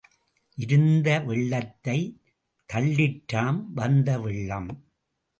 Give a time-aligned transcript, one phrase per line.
[0.55, 2.15] இருந்த வெள்ளத்தைத்
[2.73, 4.85] தள்ளிற்றாம் வந்த வெள்ளம்.